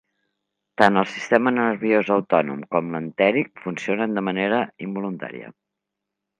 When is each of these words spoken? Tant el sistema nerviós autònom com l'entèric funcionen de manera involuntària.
Tant 0.81 0.95
el 1.01 1.05
sistema 1.15 1.53
nerviós 1.57 2.09
autònom 2.15 2.65
com 2.73 2.91
l'entèric 2.95 3.53
funcionen 3.67 4.19
de 4.19 4.27
manera 4.31 4.65
involuntària. 4.89 5.57